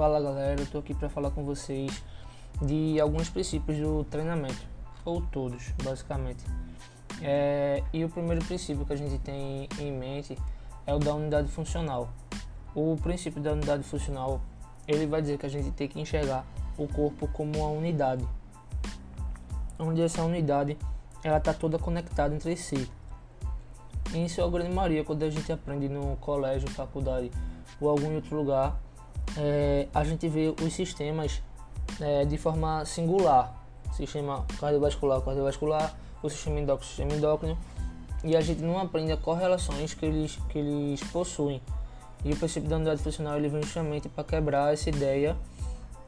Fala 0.00 0.18
galera, 0.18 0.58
eu 0.58 0.66
tô 0.66 0.78
aqui 0.78 0.94
para 0.94 1.10
falar 1.10 1.30
com 1.30 1.44
vocês 1.44 2.02
de 2.62 2.98
alguns 2.98 3.28
princípios 3.28 3.76
do 3.76 4.02
treinamento, 4.04 4.66
ou 5.04 5.20
todos, 5.20 5.74
basicamente. 5.84 6.42
É, 7.20 7.84
e 7.92 8.02
o 8.02 8.08
primeiro 8.08 8.42
princípio 8.42 8.86
que 8.86 8.94
a 8.94 8.96
gente 8.96 9.18
tem 9.18 9.68
em 9.78 9.92
mente 9.92 10.38
é 10.86 10.94
o 10.94 10.98
da 10.98 11.14
unidade 11.14 11.48
funcional. 11.48 12.08
O 12.74 12.96
princípio 12.96 13.42
da 13.42 13.52
unidade 13.52 13.82
funcional, 13.82 14.40
ele 14.88 15.06
vai 15.06 15.20
dizer 15.20 15.36
que 15.36 15.44
a 15.44 15.50
gente 15.50 15.70
tem 15.72 15.86
que 15.86 16.00
enxergar 16.00 16.46
o 16.78 16.88
corpo 16.88 17.28
como 17.28 17.58
uma 17.58 17.68
unidade, 17.68 18.26
onde 19.78 20.00
essa 20.00 20.22
unidade 20.22 20.78
ela 21.22 21.36
está 21.36 21.52
toda 21.52 21.78
conectada 21.78 22.34
entre 22.34 22.56
si. 22.56 22.90
Em 24.14 24.26
sua 24.30 24.50
grande 24.50 24.74
maioria, 24.74 25.04
quando 25.04 25.24
a 25.24 25.28
gente 25.28 25.52
aprende 25.52 25.90
no 25.90 26.16
colégio, 26.16 26.70
faculdade 26.70 27.30
ou 27.78 27.90
algum 27.90 28.14
outro 28.14 28.34
lugar, 28.34 28.80
é, 29.36 29.88
a 29.94 30.04
gente 30.04 30.28
vê 30.28 30.54
os 30.62 30.72
sistemas 30.72 31.42
é, 32.00 32.24
de 32.24 32.36
forma 32.36 32.84
singular. 32.84 33.54
Sistema 33.92 34.44
cardiovascular, 34.58 35.20
cardiovascular, 35.20 35.94
o 36.22 36.30
sistema 36.30 36.60
endócrino, 36.60 36.88
sistema 36.88 37.12
endócrino, 37.12 37.58
e 38.22 38.36
a 38.36 38.40
gente 38.40 38.60
não 38.62 38.78
aprende 38.78 39.12
as 39.12 39.20
correlações 39.20 39.94
que 39.94 40.06
eles, 40.06 40.38
que 40.48 40.58
eles 40.58 41.02
possuem. 41.04 41.60
E 42.24 42.32
o 42.32 42.36
princípio 42.36 42.68
da 42.68 42.76
unidade 42.76 43.02
funcional 43.02 43.36
ele 43.36 43.48
vem 43.48 43.62
justamente 43.62 44.08
para 44.08 44.22
quebrar 44.24 44.72
essa 44.72 44.88
ideia 44.88 45.36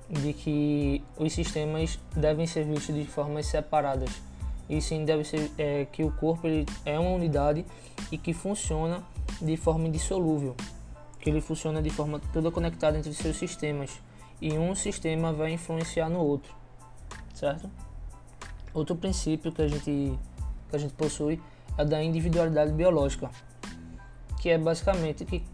de 0.09 0.33
que 0.33 1.03
os 1.17 1.33
sistemas 1.33 1.99
devem 2.15 2.47
ser 2.47 2.65
vistos 2.65 2.95
de 2.95 3.05
formas 3.07 3.47
separadas. 3.47 4.11
E 4.69 4.81
sim 4.81 5.05
deve 5.05 5.25
ser 5.25 5.51
é, 5.59 5.87
que 5.91 6.05
o 6.05 6.13
corpo 6.13 6.47
ele 6.47 6.67
é 6.85 6.99
uma 6.99 7.11
unidade 7.11 7.65
e 8.11 8.19
que 8.19 8.33
funciona 8.33 9.03
de 9.41 9.57
forma 9.57 9.89
indissolúvel 9.89 10.55
que 11.23 11.31
ele 11.31 11.41
funciona 11.41 11.81
de 11.81 11.89
forma 11.89 12.21
toda 12.33 12.51
conectada 12.51 12.99
entre 12.99 13.15
seus 13.15 13.37
sistemas 13.37 14.03
e 14.41 14.53
um 14.59 14.75
sistema 14.75 15.33
vai 15.33 15.53
influenciar 15.53 16.11
no 16.11 16.19
outro, 16.19 16.53
certo? 17.33 17.71
Outro 18.75 18.97
princípio 18.97 19.53
que 19.53 19.63
a 19.63 19.69
gente 19.69 20.19
que 20.69 20.77
a 20.77 20.79
gente 20.79 20.95
possui 20.95 21.41
é 21.79 21.85
da 21.85 22.03
individualidade 22.03 22.73
biológica, 22.73 23.31
que 24.41 24.51
é 24.51 24.59
basicamente 24.59 25.25
que 25.25 25.45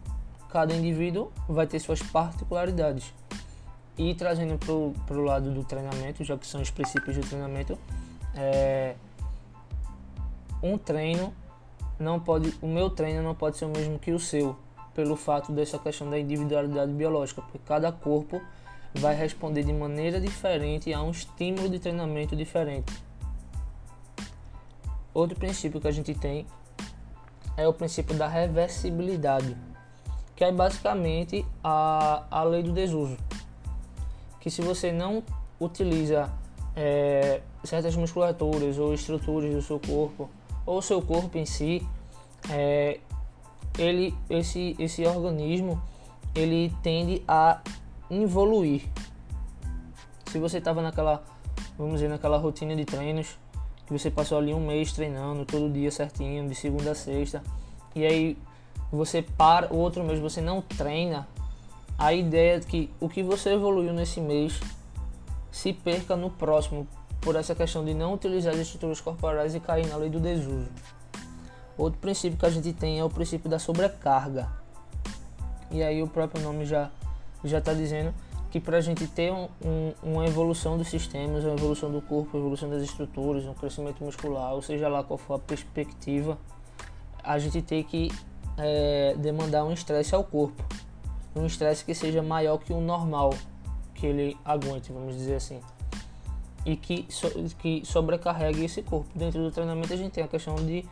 cada 0.49 0.75
indivíduo 0.75 1.31
vai 1.47 1.67
ter 1.67 1.79
suas 1.81 2.03
particularidades. 2.03 3.13
E 3.99 4.15
trazendo 4.15 4.59
para 5.07 5.17
o 5.17 5.23
lado 5.23 5.53
do 5.53 5.65
treinamento, 5.65 6.25
já 6.25 6.39
que 6.39 6.47
são 6.47 6.63
os 6.63 6.71
princípios 6.71 7.17
do 7.17 7.27
treinamento, 7.27 7.77
é, 8.35 8.95
um 10.63 10.79
treino 10.79 11.35
não 11.99 12.21
pode, 12.21 12.55
o 12.63 12.69
meu 12.69 12.89
treino 12.89 13.23
não 13.23 13.35
pode 13.35 13.59
ser 13.59 13.65
o 13.65 13.69
mesmo 13.69 13.99
que 13.99 14.13
o 14.13 14.21
seu, 14.21 14.57
pelo 14.99 15.15
fato 15.15 15.53
dessa 15.53 15.79
questão 15.79 16.11
da 16.11 16.19
individualidade 16.19 16.91
biológica, 16.91 17.41
porque 17.41 17.61
cada 17.65 17.93
corpo 17.93 18.43
vai 18.93 19.15
responder 19.15 19.63
de 19.63 19.73
maneira 19.73 20.21
diferente 20.21 20.93
a 20.93 21.01
um 21.01 21.13
estímulo 21.13 21.69
de 21.69 21.79
treinamento 21.79 22.35
diferente. 22.35 22.93
Outro 25.15 25.39
princípio 25.39 25.81
que 25.81 25.87
a 25.87 25.93
gente 25.93 26.13
tem 26.15 26.45
é 27.57 27.69
o 27.69 27.73
princípio 27.73 28.13
da 28.17 28.27
reversibilidade, 28.27 29.57
que 30.35 30.43
é 30.43 30.51
basicamente 30.51 31.47
a, 31.63 32.25
a 32.29 32.43
lei 32.43 32.65
do 32.65 32.73
desuso. 32.73 33.17
Que 34.41 34.51
se 34.51 34.63
você 34.63 34.91
não 34.91 35.23
utiliza 35.61 36.29
é, 36.75 37.41
certas 37.63 37.95
musculaturas 37.95 38.77
ou 38.81 38.93
estruturas 38.93 39.55
do 39.55 39.63
seu 39.63 39.79
corpo, 39.79 40.29
ou 40.67 40.83
seu 40.83 41.01
corpo 41.01 41.39
em 41.39 41.47
si, 41.47 41.87
é, 42.51 42.99
ele, 43.79 44.15
esse, 44.29 44.77
esse 44.79 45.07
organismo 45.07 45.81
ele 46.35 46.73
tende 46.83 47.23
a 47.27 47.61
evoluir. 48.11 48.83
Se 50.31 50.39
você 50.39 50.59
estava 50.59 50.83
naquela, 50.83 51.23
vamos 51.79 51.95
dizer, 51.95 52.09
naquela 52.09 52.37
rotina 52.37 52.77
de 52.77 52.85
treinos, 52.85 53.39
que 53.87 53.93
você 53.93 54.11
passou 54.11 54.39
ali 54.39 54.53
um 54.53 54.67
mês 54.67 54.93
treinando 54.93 55.45
todo 55.45 55.73
dia 55.73 55.91
certinho, 55.91 56.47
de 56.49 56.55
segunda 56.55 56.91
a 56.91 56.95
sexta, 56.95 57.43
e 57.95 58.05
aí 58.05 58.37
você 58.93 59.23
para, 59.23 59.73
o 59.73 59.79
outro 59.79 60.05
mês 60.05 60.19
você 60.19 60.41
não 60.41 60.61
treina, 60.61 61.27
a 61.97 62.13
ideia 62.13 62.57
é 62.57 62.61
que 62.61 62.91
o 63.01 63.09
que 63.09 63.23
você 63.23 63.55
evoluiu 63.55 63.93
nesse 63.93 64.21
mês 64.21 64.61
se 65.51 65.73
perca 65.73 66.15
no 66.15 66.31
próximo, 66.31 66.87
por 67.21 67.35
essa 67.35 67.55
questão 67.55 67.85
de 67.85 67.95
não 67.95 68.15
utilizar 68.15 68.55
as 68.55 68.61
estruturas 68.61 69.01
corporais 69.01 69.55
e 69.55 69.61
cair 69.61 69.87
na 69.89 69.97
lei 69.97 70.09
do 70.09 70.21
desuso. 70.21 70.69
Outro 71.79 72.01
princípio 72.01 72.37
que 72.37 72.45
a 72.45 72.51
gente 72.51 72.73
tem 72.73 72.99
é 72.99 73.05
o 73.05 73.09
princípio 73.09 73.49
da 73.49 73.59
sobrecarga. 73.59 74.49
E 75.71 75.83
aí 75.83 76.03
o 76.03 76.09
próprio 76.09 76.43
nome 76.43 76.67
já 76.67 76.91
já 77.45 77.59
está 77.59 77.73
dizendo 77.73 78.13
que 78.51 78.59
para 78.59 78.79
a 78.79 78.81
gente 78.81 79.07
ter 79.07 79.33
um, 79.33 79.49
um, 79.65 79.93
uma 80.03 80.27
evolução 80.27 80.77
dos 80.77 80.89
sistemas, 80.89 81.45
uma 81.45 81.55
evolução 81.55 81.91
do 81.91 82.01
corpo, 82.01 82.37
uma 82.37 82.41
evolução 82.41 82.69
das 82.69 82.83
estruturas, 82.83 83.45
um 83.45 83.55
crescimento 83.55 84.03
muscular, 84.03 84.55
ou 84.55 84.63
seja 84.63 84.89
lá 84.89 85.05
qual 85.05 85.19
for 85.19 85.35
a 85.35 85.39
perspectiva, 85.39 86.39
a 87.23 87.39
gente 87.39 87.61
tem 87.63 87.85
que 87.85 88.11
é, 88.57 89.15
demandar 89.19 89.65
um 89.65 89.73
estresse 89.73 90.15
ao 90.15 90.25
corpo, 90.25 90.65
um 91.37 91.47
estresse 91.47 91.85
que 91.85 91.95
seja 91.95 92.23
maior 92.23 92.59
que 92.59 92.73
o 92.73 92.81
normal 92.81 93.35
que 93.95 94.07
ele 94.07 94.37
aguente, 94.45 94.93
vamos 94.93 95.15
dizer 95.15 95.37
assim, 95.37 95.61
e 96.65 96.77
que, 96.77 97.07
so, 97.11 97.29
que 97.59 97.83
sobrecarregue 97.85 98.65
esse 98.65 98.83
corpo. 98.83 99.09
Dentro 99.15 99.43
do 99.43 99.51
treinamento 99.51 99.93
a 99.93 99.97
gente 99.97 100.13
tem 100.13 100.25
a 100.25 100.29
questão 100.29 100.55
de 100.57 100.85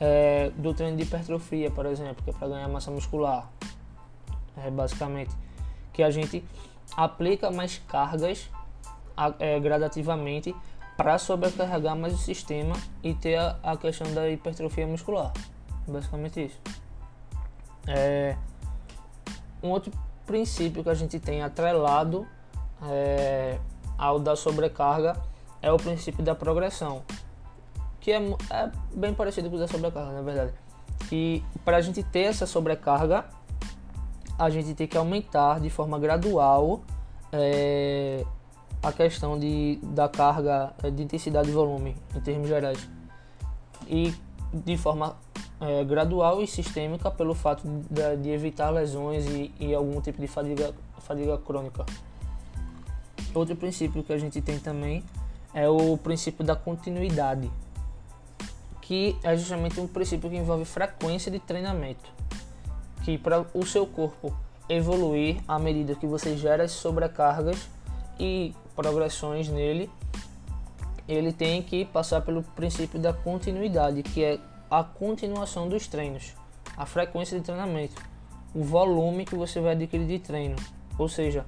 é, 0.00 0.50
do 0.56 0.74
treino 0.74 0.96
de 0.96 1.04
hipertrofia, 1.04 1.70
por 1.70 1.86
exemplo, 1.86 2.22
que 2.22 2.30
é 2.30 2.32
para 2.32 2.48
ganhar 2.48 2.68
massa 2.68 2.90
muscular. 2.90 3.50
É, 4.56 4.70
basicamente, 4.70 5.34
que 5.92 6.02
a 6.02 6.10
gente 6.10 6.44
aplica 6.96 7.50
mais 7.50 7.78
cargas 7.88 8.48
é, 9.38 9.58
gradativamente 9.58 10.54
para 10.96 11.18
sobrecarregar 11.18 11.96
mais 11.96 12.14
o 12.14 12.18
sistema 12.18 12.74
e 13.02 13.14
ter 13.14 13.36
a, 13.36 13.58
a, 13.62 13.76
questão 13.76 14.12
da 14.14 14.28
hipertrofia 14.30 14.86
muscular. 14.86 15.32
Basicamente 15.86 16.44
isso. 16.44 16.60
É, 17.86 18.36
um 19.62 19.70
outro 19.70 19.92
princípio 20.24 20.82
que 20.82 20.88
a 20.88 20.94
gente 20.94 21.18
tem 21.18 21.42
atrelado 21.42 22.26
é, 22.88 23.58
ao 23.98 24.18
da 24.18 24.36
sobrecarga 24.36 25.20
é 25.60 25.72
o 25.72 25.76
princípio 25.76 26.22
da 26.22 26.34
progressão 26.34 27.02
que 28.04 28.12
é, 28.12 28.18
é 28.50 28.70
bem 28.94 29.14
parecido 29.14 29.48
com 29.48 29.56
o 29.56 29.58
da 29.58 29.66
sobrecarga, 29.66 30.12
na 30.12 30.20
verdade. 30.20 30.52
Que 31.08 31.42
para 31.64 31.78
a 31.78 31.80
gente 31.80 32.02
ter 32.02 32.24
essa 32.24 32.46
sobrecarga, 32.46 33.24
a 34.38 34.50
gente 34.50 34.74
tem 34.74 34.86
que 34.86 34.98
aumentar 34.98 35.58
de 35.58 35.70
forma 35.70 35.98
gradual 35.98 36.82
é, 37.32 38.22
a 38.82 38.92
questão 38.92 39.38
de, 39.38 39.78
da 39.82 40.06
carga 40.06 40.74
é, 40.82 40.90
de 40.90 41.02
intensidade 41.02 41.48
e 41.48 41.52
volume, 41.52 41.96
em 42.14 42.20
termos 42.20 42.46
gerais. 42.46 42.86
E 43.88 44.14
de 44.52 44.76
forma 44.76 45.16
é, 45.58 45.82
gradual 45.82 46.42
e 46.42 46.46
sistêmica 46.46 47.10
pelo 47.10 47.34
fato 47.34 47.66
de, 47.66 48.16
de 48.18 48.28
evitar 48.28 48.68
lesões 48.68 49.24
e, 49.30 49.50
e, 49.58 49.74
algum 49.74 49.98
tipo 50.02 50.20
de 50.20 50.26
fadiga, 50.26 50.74
fadiga 50.98 51.38
crônica. 51.38 51.86
Outro 53.34 53.56
princípio 53.56 54.02
que 54.02 54.12
a 54.12 54.18
gente 54.18 54.42
tem 54.42 54.58
também 54.58 55.02
é 55.54 55.66
o 55.70 55.96
princípio 55.96 56.44
da 56.44 56.54
continuidade 56.54 57.50
que 58.84 59.16
é 59.22 59.34
justamente 59.34 59.80
um 59.80 59.86
princípio 59.86 60.28
que 60.28 60.36
envolve 60.36 60.66
frequência 60.66 61.32
de 61.32 61.38
treinamento, 61.38 62.04
que 63.02 63.16
para 63.16 63.46
o 63.54 63.64
seu 63.64 63.86
corpo 63.86 64.34
evoluir 64.68 65.40
à 65.48 65.58
medida 65.58 65.94
que 65.94 66.06
você 66.06 66.36
gera 66.36 66.64
as 66.64 66.72
sobrecargas 66.72 67.68
e 68.20 68.54
progressões 68.76 69.48
nele, 69.48 69.90
ele 71.08 71.32
tem 71.32 71.62
que 71.62 71.86
passar 71.86 72.20
pelo 72.20 72.42
princípio 72.42 72.98
da 72.98 73.12
continuidade, 73.12 74.02
que 74.02 74.22
é 74.22 74.38
a 74.70 74.84
continuação 74.84 75.66
dos 75.66 75.86
treinos, 75.86 76.34
a 76.76 76.84
frequência 76.84 77.38
de 77.38 77.44
treinamento, 77.44 78.02
o 78.54 78.62
volume 78.62 79.24
que 79.24 79.34
você 79.34 79.60
vai 79.60 79.72
adquirir 79.72 80.06
de 80.06 80.18
treino, 80.18 80.56
ou 80.98 81.08
seja, 81.08 81.46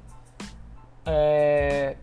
é, 1.04 1.96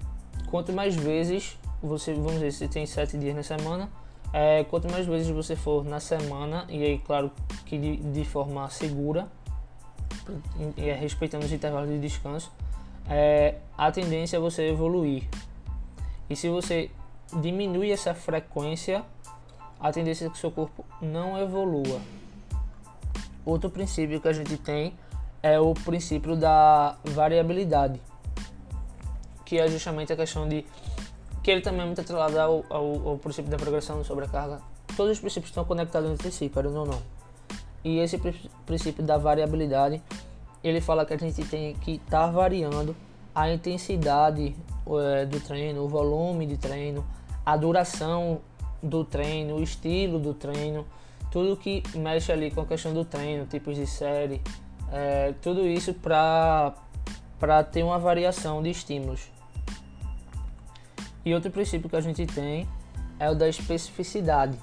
quanto 0.52 0.72
mais 0.72 0.96
vezes 0.96 1.58
você, 1.82 2.14
vamos 2.14 2.34
dizer, 2.34 2.52
se 2.52 2.68
tem 2.68 2.86
sete 2.86 3.18
dias 3.18 3.36
na 3.36 3.44
semana, 3.44 3.90
é, 4.34 4.64
quanto 4.64 4.92
mais 4.92 5.06
vezes 5.06 5.30
você 5.30 5.56
for 5.56 5.86
na 5.86 6.00
semana, 6.00 6.66
e 6.68 6.84
aí, 6.84 6.98
claro, 6.98 7.32
que 7.68 7.78
de, 7.78 7.98
de 7.98 8.26
forma 8.26 8.68
segura, 8.70 9.28
e, 10.76 10.90
é, 10.90 10.96
respeitando 10.96 11.46
os 11.46 11.52
intervalos 11.52 11.88
de 11.88 12.00
descanso, 12.00 12.52
é, 13.08 13.60
a 13.78 13.92
tendência 13.92 14.38
é 14.38 14.40
você 14.40 14.68
evoluir. 14.70 15.30
E 16.28 16.36
se 16.36 16.50
você 16.50 16.90
diminui 17.42 17.92
essa 17.92 18.16
frequência, 18.16 19.04
a 19.80 19.92
tendência 19.92 20.26
é 20.26 20.30
que 20.30 20.38
seu 20.40 20.50
corpo 20.50 20.84
não 21.00 21.38
evolua. 21.40 22.02
Outro 23.46 23.70
princípio 23.70 24.20
que 24.20 24.28
a 24.28 24.34
gente 24.34 24.58
tem 24.58 24.96
é 25.44 25.60
o 25.60 25.74
princípio 25.74 26.36
da 26.36 26.98
variabilidade, 27.04 28.02
que 29.46 29.60
é 29.60 29.68
justamente 29.68 30.12
a 30.12 30.16
questão 30.16 30.48
de 30.48 30.66
que 31.44 31.52
ele 31.52 31.62
também 31.62 31.82
é 31.82 31.86
muito 31.86 32.00
atrelado 32.00 32.40
ao, 32.40 32.66
ao, 32.70 33.10
ao 33.10 33.18
princípio 33.18 33.52
da 33.52 33.58
progressão 33.58 33.98
da 33.98 34.04
sobrecarga. 34.06 34.62
Todos 34.96 35.14
os 35.14 35.20
princípios 35.20 35.50
estão 35.50 35.66
conectados 35.66 36.10
entre 36.10 36.32
si, 36.32 36.48
querendo 36.48 36.78
ou 36.78 36.86
não. 36.86 37.02
E 37.84 38.00
esse 38.00 38.18
princípio 38.66 39.04
da 39.04 39.18
variabilidade, 39.18 40.02
ele 40.64 40.80
fala 40.80 41.06
que 41.06 41.14
a 41.14 41.18
gente 41.18 41.44
tem 41.44 41.74
que 41.76 41.96
estar 41.96 42.28
tá 42.28 42.32
variando 42.32 42.96
a 43.36 43.52
intensidade 43.52 44.56
é, 44.88 45.26
do 45.26 45.40
treino, 45.42 45.84
o 45.84 45.88
volume 45.90 46.46
de 46.46 46.56
treino, 46.56 47.06
a 47.46 47.58
duração 47.58 48.40
do 48.82 49.04
treino, 49.04 49.56
o 49.56 49.64
estilo 49.64 50.20
do 50.20 50.34
treino, 50.34 50.86
tudo 51.30 51.58
que 51.58 51.84
mexe 51.96 52.32
ali 52.32 52.52
com 52.52 52.62
a 52.62 52.66
questão 52.66 52.94
do 52.94 53.04
treino, 53.04 53.46
tipos 53.48 53.76
de 53.76 53.86
série, 53.86 54.42
é, 54.92 55.34
tudo 55.42 55.68
isso 55.68 55.94
para 55.94 56.74
ter 57.72 57.84
uma 57.84 58.00
variação 58.00 58.64
de 58.64 58.70
estímulos. 58.70 59.33
E 61.26 61.34
outro 61.34 61.52
princípio 61.52 61.90
que 61.90 61.96
a 61.96 62.02
gente 62.02 62.26
tem 62.26 62.68
é 63.20 63.30
o 63.30 63.36
da 63.36 63.48
especificidade, 63.48 64.58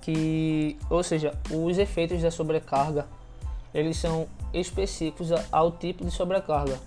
que, 0.00 0.78
ou 0.88 1.02
seja, 1.02 1.36
os 1.50 1.78
efeitos 1.78 2.22
da 2.22 2.30
sobrecarga 2.30 3.06
eles 3.72 3.96
são 3.96 4.26
específicos 4.52 5.30
ao 5.52 5.72
tipo 5.72 6.04
de 6.04 6.10
sobrecarga. 6.10 6.78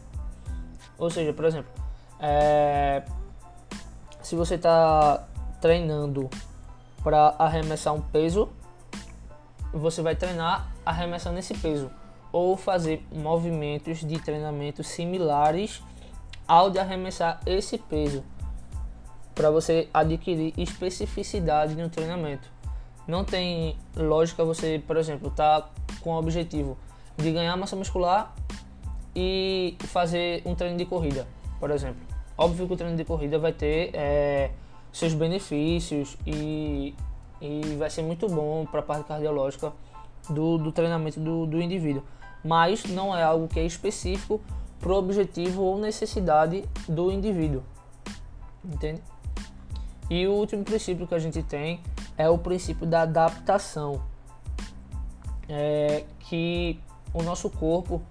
Ou 0.98 1.10
seja, 1.10 1.33
por 1.33 1.45
exemplo, 1.45 1.72
é, 2.19 3.04
se 4.22 4.36
você 4.36 4.56
está 4.56 5.27
treinando 5.60 6.30
para 7.04 7.36
arremessar 7.38 7.94
um 7.94 8.01
peso, 8.01 8.50
você 9.74 10.01
vai 10.01 10.16
treinar 10.16 10.72
arremessando 10.86 11.39
esse 11.39 11.54
peso 11.56 11.89
ou 12.31 12.56
fazer 12.57 13.06
movimentos 13.12 14.00
de 14.00 14.19
treinamento 14.19 14.84
similares 14.84 15.81
ao 16.51 16.69
de 16.69 16.80
arremessar 16.80 17.39
esse 17.45 17.77
peso 17.77 18.25
para 19.33 19.50
você 19.50 19.88
adquirir 19.94 20.53
especificidade 20.57 21.75
no 21.75 21.89
treinamento. 21.89 22.51
Não 23.07 23.24
tem 23.24 23.77
lógica 23.95 24.44
você, 24.44 24.83
por 24.86 24.98
exemplo, 24.98 25.31
tá 25.31 25.69
com 26.01 26.09
o 26.09 26.19
objetivo 26.19 26.77
de 27.15 27.31
ganhar 27.31 27.56
massa 27.56 27.77
muscular 27.77 28.36
e 29.15 29.77
fazer 29.80 30.42
um 30.45 30.53
treino 30.53 30.77
de 30.77 30.86
corrida, 30.86 31.25
por 31.57 31.71
exemplo. 31.71 32.01
Óbvio 32.38 32.68
que 32.68 32.74
o 32.74 32.75
treino 32.75 32.98
de 32.98 33.06
corrida 33.06 33.39
vai 33.39 33.53
ter 33.53 33.92
é, 33.94 34.51
seus 34.92 35.13
benefícios 35.13 36.18
e, 36.27 36.94
e 37.39 37.77
vai 37.80 37.89
ser 37.89 38.01
muito 38.01 38.27
bom 38.27 38.65
para 38.65 38.81
a 38.81 38.83
parte 38.83 39.07
cardiológica 39.07 39.71
do, 40.30 40.57
do 40.57 40.74
treinamento 40.74 41.18
do, 41.18 41.45
do 41.45 41.62
indivíduo, 41.62 42.03
mas 42.44 42.83
não 42.83 43.15
é 43.15 43.24
algo 43.24 43.48
que 43.48 43.57
é 43.57 43.65
específico 43.65 44.42
para 44.81 44.92
o 44.92 44.95
objetivo 44.95 45.62
ou 45.62 45.78
necessidade 45.78 46.66
do 46.89 47.12
indivíduo, 47.12 47.63
entende? 48.66 49.01
E 50.10 50.28
o 50.28 50.33
último 50.33 50.63
princípio 50.63 51.07
que 51.07 51.16
a 51.16 51.19
gente 51.19 51.42
tem 51.44 51.80
é 52.18 52.30
o 52.30 52.38
princípio 52.38 52.86
da 52.86 53.04
adaptação, 53.04 54.01
é 55.48 56.04
que 56.19 56.80
o 57.13 57.22
nosso 57.22 57.50
corpo 57.50 58.01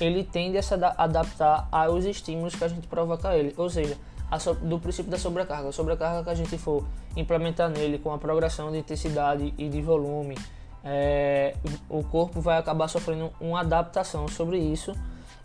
ele 0.00 0.24
tende 0.24 0.58
a 0.58 0.62
se 0.62 0.74
adaptar 0.74 1.68
aos 1.70 2.04
estímulos 2.04 2.54
que 2.54 2.64
a 2.64 2.68
gente 2.68 2.86
provoca 2.88 3.28
a 3.28 3.36
ele, 3.36 3.54
ou 3.56 3.68
seja, 3.70 3.96
so, 4.38 4.54
do 4.54 4.78
princípio 4.78 5.10
da 5.10 5.18
sobrecarga. 5.18 5.68
A 5.68 5.72
sobrecarga 5.72 6.24
que 6.24 6.30
a 6.30 6.34
gente 6.34 6.58
for 6.58 6.84
implementar 7.16 7.68
nele 7.68 7.98
com 7.98 8.12
a 8.12 8.18
progressão 8.18 8.72
de 8.72 8.78
intensidade 8.78 9.54
e 9.56 9.68
de 9.68 9.82
volume, 9.82 10.36
é, 10.84 11.56
o 11.88 12.04
corpo 12.04 12.40
vai 12.40 12.58
acabar 12.58 12.88
sofrendo 12.88 13.32
uma 13.40 13.60
adaptação 13.60 14.28
sobre 14.28 14.58
isso 14.58 14.94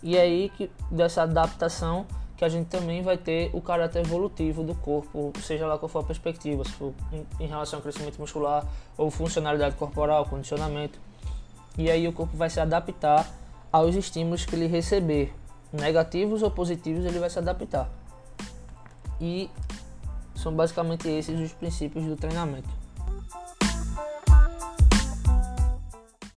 e 0.03 0.18
é 0.18 0.21
aí 0.21 0.50
que 0.50 0.69
dessa 0.91 1.24
adaptação 1.24 2.06
que 2.36 2.45
a 2.45 2.50
gente 2.50 2.68
também 2.68 3.01
vai 3.01 3.18
ter 3.18 3.50
o 3.53 3.62
caráter 3.62 4.00
evolutivo 4.00 4.63
do 4.63 4.74
corpo, 4.74 5.33
seja 5.41 5.68
lá 5.68 5.77
qual 5.77 5.89
for 5.89 6.00
a 6.00 6.03
perspectiva, 6.03 6.63
for 6.63 6.94
em 7.38 7.47
relação 7.47 7.80
ao 7.80 7.83
crescimento 7.83 8.18
muscular 8.18 8.65
ou 8.97 9.12
funcionalidade 9.12 9.75
corporal, 9.75 10.25
condicionamento. 10.25 11.00
E 11.77 11.92
aí 11.92 12.07
o 12.07 12.13
corpo 12.13 12.38
vai 12.38 12.50
se 12.50 12.59
adaptar 12.62 13.30
aos 13.71 13.94
estímulos 13.94 14.45
que 14.45 14.56
ele 14.56 14.68
receber, 14.68 15.33
negativos 15.71 16.42
ou 16.42 16.50
positivos, 16.50 17.03
ele 17.03 17.19
vai 17.19 17.30
se 17.30 17.39
adaptar. 17.39 17.89
E 19.19 19.50
são 20.33 20.53
basicamente 20.53 21.09
esses 21.09 21.38
os 21.39 21.51
princípios 21.51 22.06
do 22.06 22.15
treinamento. 22.15 22.78